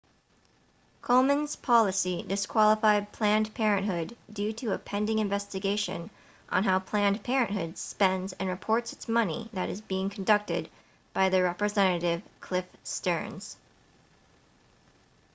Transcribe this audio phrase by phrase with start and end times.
[1.03, 6.09] komen's policy disqualified planned parenthood due to a pending investigation
[6.49, 10.67] on how planned parenthood spends and reports its money that is being conducted
[11.13, 13.57] by representative cliff stearns